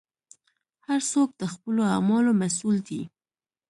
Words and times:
هر 0.87 0.99
څوک 1.11 1.29
د 1.41 1.43
خپلو 1.53 1.81
اعمالو 1.93 2.31
مسوول 2.41 2.77
دی. 2.87 3.01